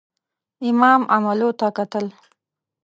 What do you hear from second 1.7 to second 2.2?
کتل.